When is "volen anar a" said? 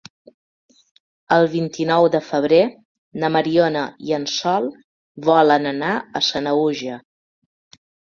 5.29-6.23